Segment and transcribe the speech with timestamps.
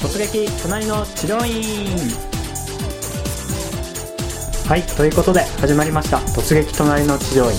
[0.00, 1.96] 突撃隣の治療院。
[4.68, 6.18] はいということで始まりました。
[6.18, 7.56] 突撃隣の治療院。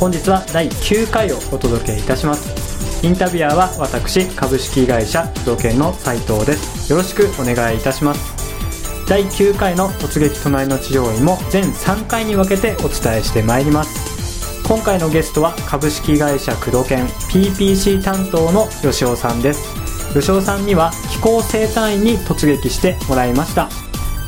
[0.00, 3.06] 本日は第9回をお届けいたします。
[3.06, 6.90] インタビュアーは私株式会社工藤研の斉藤です。
[6.90, 9.06] よろしくお願いいたします。
[9.06, 14.66] 第9回の突撃隣の治療院も全3回に分けてお伝えしてまいります。
[14.66, 19.83] 今回のゲストは株式会社工藤研 PPC 担当の吉尾さんです。
[20.14, 23.68] 吉尾さんには気候生態院に突撃してもらいました。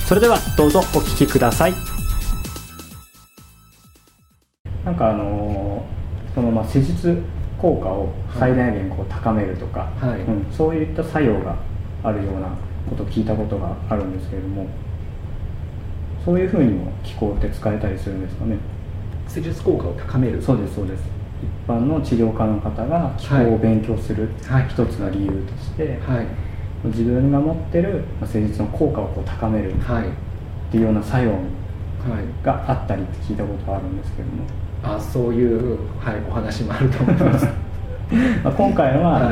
[0.05, 1.75] それではどうぞお聞きください。
[4.85, 7.23] なんかあのーそのまあ施術
[7.57, 10.21] 効果を最大限こう高めるとか、はい。
[10.23, 11.57] うん、そういった作用が
[12.03, 12.49] あるような
[12.91, 14.67] ことを聞いたことがあるんですけれども
[16.25, 18.59] そういうふうにも気候って使えたりするんですかね。
[19.29, 20.43] 施術効果を高める。
[20.43, 24.67] そうですそうです一般の治療家の方が気候を勉強するはい。
[24.69, 26.27] 一つの理由として、はい。
[26.89, 30.05] 自分が持ってるまあ施術の効果をこう高めるっはい。
[30.71, 32.45] ていうような作用はい。
[32.45, 37.47] があったりって聞いたことがあるんですけども、あそういう、はい、お話もあると思います。
[38.45, 39.31] まあ、今回は、はい。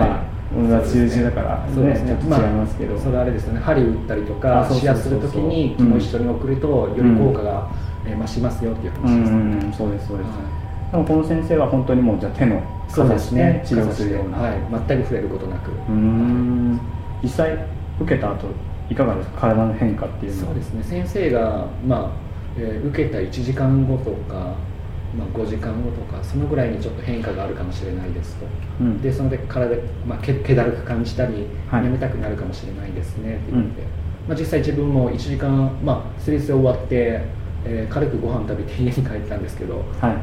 [0.68, 2.16] まあ中止だからねそうですね。
[2.20, 3.60] ちょっと違いますけど、あ、それはあれですよね。
[3.60, 7.68] 針打ったりとあか視圧するときに気も一緒に送ると、より効果が、
[8.06, 9.36] えー増しますよっていうう話です、ね。
[9.70, 10.34] んそうですそうです、は
[10.94, 13.60] でもこの先生は本当にもうじゃあ手のそうですね。
[13.66, 16.80] 治療するような、はい、全く触れることなく、うーん。
[17.20, 17.58] 実際
[18.00, 18.46] 受けた後
[18.88, 19.40] いかがですか？
[19.40, 20.46] 体の変化っていうのは。
[20.46, 20.84] そうですね。
[20.84, 22.10] 先生が、まあ
[22.56, 24.54] えー受けた1時間後とか、
[25.18, 28.46] まあ、5時間後とかそのぐらいにちょっと変化があるかもしれないですと、
[28.80, 29.02] うん。
[29.02, 29.74] でそので体、
[30.06, 31.82] まあ、け気だるく感じたり、はい。
[31.82, 33.82] 眠たくなるかもしれないですねって言って、
[34.28, 37.20] まあ、実際自分も1時間、まあ、施術終わって、
[37.64, 40.16] えー軽くご飯食べて家に帰ったんですけど、はい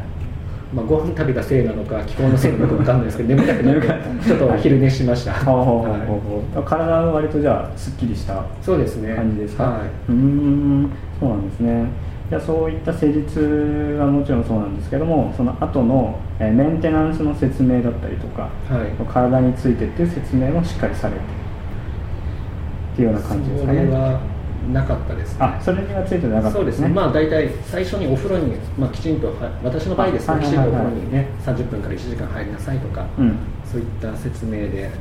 [0.74, 6.64] まあ、ご飯食べたせいなのか気候のせいなのか分かんないですけど眠たくなってちょっと昼寝しました、はい。
[6.64, 9.16] 体は割とじゃあすっきりしたそうですね。
[9.16, 11.86] 感じですか、はうーんそうなんですね。
[12.30, 18.92] じゃあそういった施術はもちろんそうなんですけどもその後の、えーメンテナンスの説明だったりとかい、はい。
[19.12, 24.31] 体についてっていう説明もしっかりされてっていうような感じですかね
[24.74, 25.38] なかったですね。
[25.40, 29.34] あそれにはついてなかったそうですね、まあ大体最初にお風呂に、まあ、きちんとは
[29.64, 33.36] 私の場合ですね、あはいきちんとお風呂にね、30分から1時間入りなさいとか、うん。
[33.72, 34.92] そういった説明で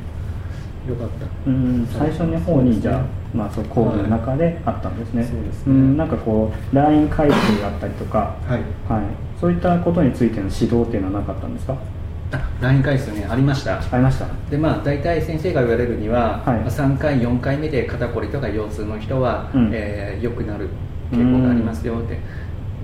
[0.87, 1.25] よかった。
[1.45, 3.05] うん最初の方にじゃあ、
[3.35, 5.73] まあ、そう講義の中であったんですね、はいそうですね。
[5.73, 8.61] んなんかこう LINE 回数があったりとか、はい、
[8.91, 9.03] はい、
[9.39, 11.73] そういったことについての指導っていうのはなかったんですか？
[11.73, 11.77] あ
[12.61, 13.77] LINE 回数ね、ありました。
[13.79, 14.27] ありました。
[14.49, 16.59] でまあ、大体先生が言われるには、はい。
[16.59, 19.69] まあ3回、4回目で肩こりとか腰痛の人は、うん。
[19.73, 20.69] えー良くなる
[21.11, 22.19] 傾向がありますよって、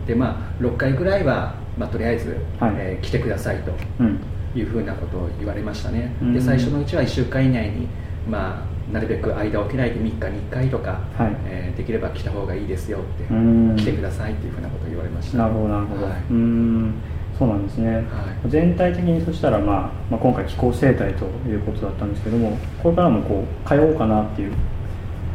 [0.08, 2.74] でまあ、6回ぐらいは、まあ、とりあえず、はい。
[2.78, 4.20] えー来てくださいとうん。
[4.56, 6.34] いうふうなことを言われましたね、うん。
[6.34, 7.88] で最初のうちは1週間以内に、
[8.30, 11.32] まあ、なるべく間を空けないで3日に1回とか、はい。
[11.46, 13.76] えーできれば来た方がいいですよって、うん。
[13.78, 15.38] 来てくださいっていうふうなことを言われました。
[15.38, 16.14] なるほどなるほど、はい。
[16.32, 16.94] うーん
[17.38, 18.04] そうなんですね、はい。
[18.50, 24.54] 全体的にそしたら、まあ、まあ今回気候生態ということだったんですけどもこれからもこう通おうかなっていう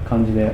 [0.09, 0.53] 感じで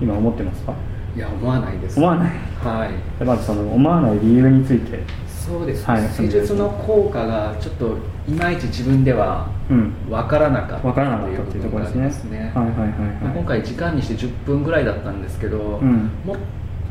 [0.00, 0.74] 今思ってますか？
[1.16, 1.98] いや思わないです。
[1.98, 2.30] 思わない。
[2.62, 3.18] はい。
[3.18, 5.00] でまずその思わない理由について。
[5.26, 6.02] そうです、はい。
[6.08, 7.96] 施術の効果がちょっと
[8.28, 9.92] いまいち自分ではうん。
[10.10, 12.52] 分からなかった分からなかったっていうところですね。
[12.54, 12.88] はいはいはい
[13.22, 13.38] まあはい。
[13.38, 16.10] 今回時間にして10分ぐらいだったんですけど、うん。
[16.26, 16.36] も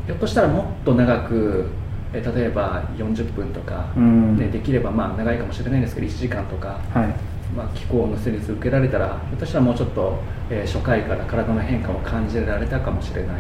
[0.08, 1.85] ひょっとしたらもっと長くえ
[2.22, 4.38] 例えば40分とか、うん。
[4.38, 7.08] ね、できればまあ長いかもしれないんですけど1時間とか、はい。
[7.56, 10.18] まあ、気候の施術受けられたらひょっとしたらもうちょっと、
[10.50, 13.40] えー初回から体の変化を感じられたかもしれないとは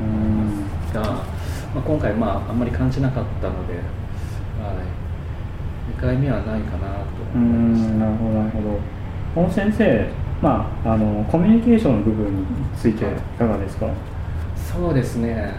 [0.00, 0.92] うーん。
[0.94, 1.00] が、
[1.74, 3.80] まあ、今回まああんまり感じなかったので、は
[4.72, 8.78] い、2回目はないかなと思いましたんなるほどなるほど。
[9.34, 10.06] この先生
[10.40, 12.44] まああのコミュニケーションの部分に
[12.76, 13.08] ついてい
[13.38, 13.86] かがですか？
[14.56, 15.52] そうですね。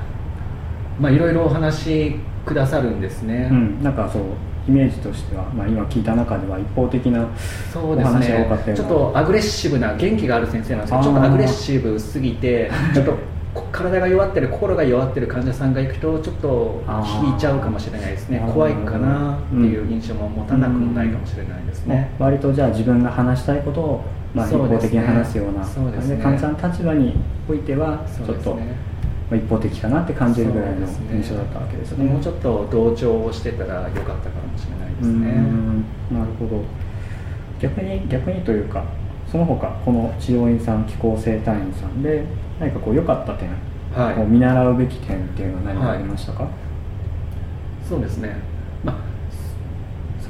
[0.99, 4.23] まあいろいろお話しくださるんですね、うんなんかそう
[4.67, 7.27] イメージとしては、まあ、今聞いた中では一方的な
[7.75, 8.75] お話が多ねかったような。
[8.75, 13.17] ちょっとアグレッシブな元気がある先生なんですけどちょっとアグレッシブすぎて ちょっと
[13.53, 16.83] こ体が弱ってる心が弱ってる患者さんが行くとちょっと
[17.23, 18.41] 引いちゃうかもしれないですね。
[18.53, 24.01] 怖いかなっていう印象も持たなくもないかもしれないですね、割とじゃあ自分が話したいことを、
[24.33, 26.23] まあ、一方的に話すようなそうですね。
[26.23, 27.15] 患者さんの立場に
[27.49, 28.92] おいてはちょっと、ね
[29.33, 32.05] まあ、一方的かなって感じるぐらいの印象だったわけですね。
[32.05, 35.31] もうちょっと同調をしてたらよかったかもしれないですね。
[35.41, 35.85] ん。
[36.11, 36.63] なるほど。
[37.59, 38.83] 逆に逆にというか
[39.31, 42.23] その他この治療院さん気候生態院さんで
[42.59, 43.49] 何かこう良かった点、
[43.95, 44.29] はい。
[44.29, 46.47] 見習うべき点っていうのは何かありましたか、
[47.89, 48.35] そうですね。
[48.83, 48.95] まあ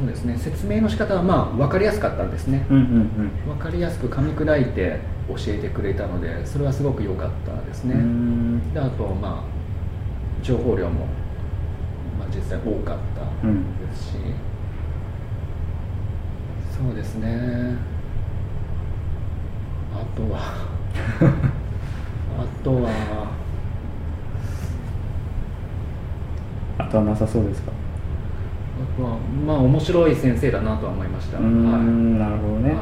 [0.04, 0.38] そそうですね。
[0.38, 8.02] 説明の仕方はまあ分かりやすかったんですね、うんうん分かりやすく噛み砕いて教えてくれたのでそれはすごく良かったですね、うん。
[8.02, 11.06] うんであとまあ情報量も、
[12.20, 14.16] まあ、実際多かったうんですし、
[16.78, 17.76] そうですね。
[19.96, 20.40] あとは
[22.40, 22.90] あとは
[26.78, 27.72] あとはなさそうですか？
[28.96, 31.38] あとはまあ面白い先生だなとは思いました。
[31.38, 32.80] うーんなるほどね、はい。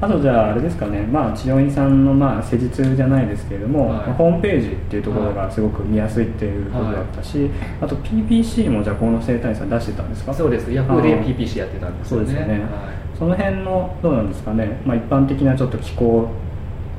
[0.00, 4.06] あとじゃああれですかね、まあ、治療院さんのまあ施術じゃないですけれども、はい。
[4.08, 7.50] まあホームページっていうところがすごく見やすいっていうことだったし、
[7.80, 10.34] あと PPC もじゃあこの生体師さん出してたんですか？
[10.34, 10.70] そうです。
[10.72, 11.02] ヤフー。
[11.02, 12.26] で PPC やってたんですよね。
[12.26, 12.60] そうですよね。
[12.60, 12.70] はい。
[13.18, 16.28] その辺のどうなんですかね、まあ、一般的なちょっと気候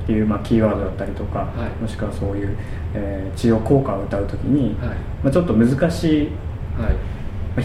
[0.04, 1.81] っていうまあキーワードだったりとか、はい。
[1.81, 2.57] もしくはそういう、
[2.95, 4.89] えー治療効果を歌う時に、はい。
[5.24, 6.30] まあ、ちょっと難しい
[6.75, 6.89] はい。
[6.89, 6.92] まあ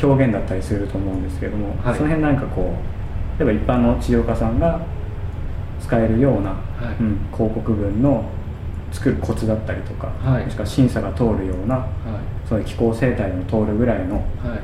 [0.00, 1.94] 表現だったりすると思うんですけれども、はい。
[1.94, 2.74] その辺なんかこ
[3.38, 4.80] う例えば一般の治療家さんが
[5.80, 6.56] 使えるような、は
[6.98, 7.02] い。
[7.02, 8.24] うん、広告文の
[8.92, 10.44] 作るコツだったりとか、はい。
[10.44, 11.88] もしくは審査が通るようなは
[12.48, 14.18] そういう気候生態の通るぐらいのい
[14.48, 14.60] はい。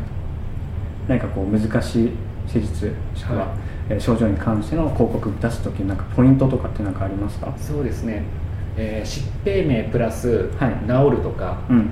[1.08, 2.12] 何かこう難しい
[2.46, 3.48] 施術もしくは、はい。
[3.90, 7.54] えー症状に関しての広告出す時になんかポイントとかって何かありますか？
[7.56, 8.22] そうですね、
[8.76, 9.08] えー
[9.44, 10.74] 疾病名プラスはい。
[10.86, 11.90] 治るとか、うん、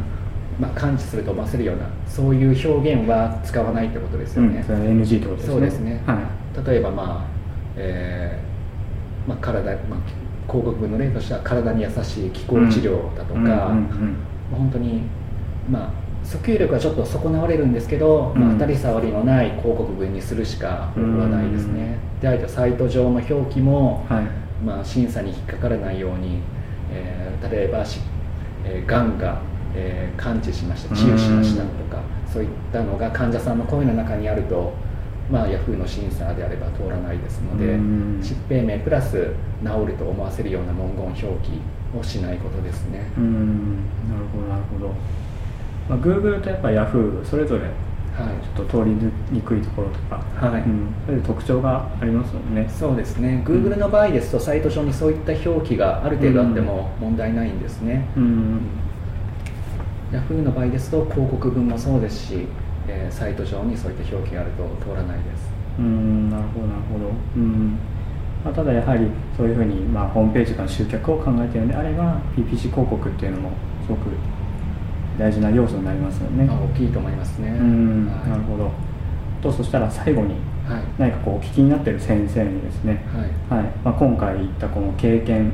[0.58, 5.52] まあ、感知すると思わせるようなそういう表現は使わないってことですうん、よね、それは NG ってことですね。
[5.52, 6.66] そうですね、はい。
[6.66, 7.30] 例えばまあ、
[7.76, 9.98] えーまあ、体、まあ、
[10.50, 13.74] 広告文の例としては体に優しい気候治療だとか、
[14.50, 15.02] 本当に
[15.68, 15.90] まあ
[16.24, 18.58] 訴求力はちょっと損なわれるんですけど、まあ、うん。
[18.58, 24.24] 当たり障りのない広告文にするしか方法はないですね、であとサイト上の表記も、はい。
[24.64, 26.40] まあ、審査に引っかからないように、
[26.90, 28.00] えー例えばし、
[28.64, 29.42] えー、がんが、
[29.76, 32.02] えー完治しました治癒しましたとか
[32.32, 34.72] そういったのが患者さんの声の中にあると、
[35.30, 38.20] まあ、ヤフーの審査であれば通らないですのでうん。
[38.22, 41.60] 疾病名プラス治ると思わせるような文言表記
[41.96, 43.76] をしないことですね、うん。
[44.08, 44.94] なるほどなるほど、
[45.88, 47.70] まあ、Google とやっぱ Yahoo それぞれ
[48.16, 48.28] はい。
[48.42, 48.92] ちょっと通り
[49.30, 50.62] にくいところとか、はい。
[50.62, 52.66] うん、それで特徴がありますもんね。
[52.66, 53.42] そうですね。
[53.44, 58.60] Google の場合ですとサイト上にそういった表記がある程度あっても問題ないんですね、うん、
[60.12, 62.46] Yahoo の場合ですと広告文もそうですし、
[62.88, 65.50] えーサイト上にそういった表記があると通らないです。
[65.78, 67.78] うん、なるほどなるほど、うん。
[68.44, 73.50] まあ、ただやはりそういうふうに、まあ、ホームページからの集客を考えているのであれば PPC 広告っていうのも
[73.84, 74.10] すごく
[75.18, 76.46] 大事な要素になりますよね。
[76.48, 77.48] あ大きいと思いますね。
[77.48, 78.30] うん、はい。
[78.30, 78.70] なるほど。
[79.42, 80.34] とそしたら最後に
[80.68, 80.82] はい。
[80.98, 83.04] 何かこうお聞きになっている先生にですね、
[83.48, 83.62] はい。
[83.62, 83.72] はい。
[83.84, 85.52] まあ、今回言ったこの経験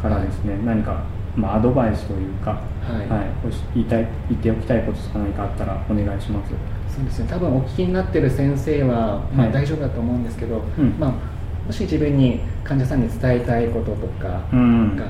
[0.00, 1.04] からですね、何か、
[1.36, 2.60] まあ、アドバイスというか、
[2.92, 3.26] はい。
[3.74, 6.52] 言いたい言っておきたいこととか何かあったらお願いします。
[6.94, 7.26] そうですね。
[7.28, 9.52] 多分お聞きになってる先生は、まあ、はい。
[9.52, 10.94] 大丈夫だと思うんですけど、うん。
[10.98, 11.10] まあ、
[11.66, 14.96] もし自分に患者さんに伝えたいこととかうん。
[14.96, 15.06] が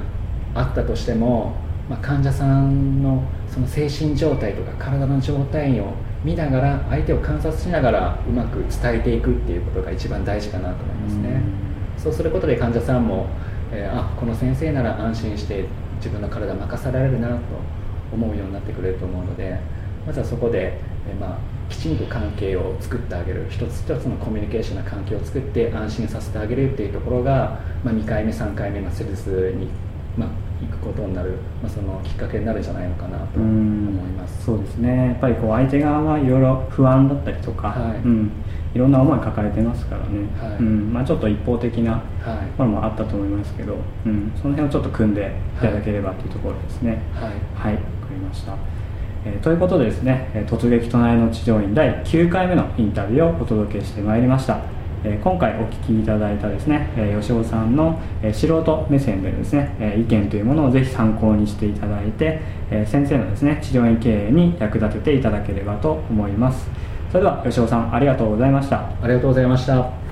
[0.55, 1.57] あったとしても、
[1.89, 5.93] まあ、患者さんのその精神状態とか体の状態を
[6.25, 11.43] 見ながら相手を観察しながらうまく伝えていくっていうことが一番大事かなと思いますね。
[11.99, 13.27] そうすることで患者さんも、
[13.73, 15.67] えーあこの先生なら安心して
[16.05, 17.35] 自分の体任せられるなと
[18.13, 19.59] 思うようになってくれると思うので
[20.07, 20.79] まずはそこで、
[21.09, 29.69] えまあ、きちんと関係を作ってあげる一つ一つのコミュニケーションな関係を作って安心させてあげるっていうところが、まあ、2回目3回目の施術に、
[30.61, 31.33] 行くことになる、
[31.63, 34.45] まあ、そのきっかけになるんじゃないのかなと思います。
[34.45, 35.09] そうですね。
[35.09, 37.99] やっぱりこう相手側はいろいろ不安だったりとか、はい。
[37.99, 38.31] うん、
[38.75, 40.59] いろんな思い抱えてますからね、はい。
[40.59, 40.93] うん。
[40.93, 42.59] まあ、ちょっと一方的なはい。
[42.59, 47.03] ものもあったと思いますけど、うん、その辺をちょっと組んでいただければというところですね。
[47.15, 47.31] はい。
[47.55, 48.55] はい、わかりました。
[49.27, 54.74] えーということでですね、えー突撃隣の治療院第9回目のインタビューをお届けしてまいりました。
[55.05, 66.71] え今回お聞きいただいたですね、え吉尾さんの、え素人目線でですね、え意見というものをぜひ参考にしていただいて、え先生のですね、治療院経営に役立てていただければと思います。
[67.11, 68.79] それでは吉尾さんありがとうございました。
[68.79, 70.04] ありがとうございました。